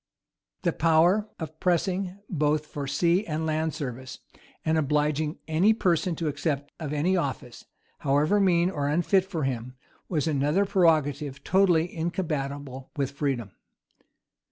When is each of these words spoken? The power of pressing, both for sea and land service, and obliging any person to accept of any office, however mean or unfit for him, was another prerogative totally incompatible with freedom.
The 0.63 0.73
power 0.73 1.29
of 1.37 1.59
pressing, 1.59 2.17
both 2.27 2.65
for 2.65 2.87
sea 2.87 3.23
and 3.27 3.45
land 3.45 3.75
service, 3.75 4.17
and 4.65 4.75
obliging 4.79 5.37
any 5.47 5.73
person 5.75 6.15
to 6.15 6.27
accept 6.27 6.71
of 6.79 6.91
any 6.91 7.15
office, 7.15 7.65
however 7.99 8.39
mean 8.39 8.71
or 8.71 8.87
unfit 8.87 9.25
for 9.25 9.43
him, 9.43 9.75
was 10.09 10.25
another 10.27 10.65
prerogative 10.65 11.43
totally 11.43 11.95
incompatible 11.95 12.89
with 12.97 13.11
freedom. 13.11 13.51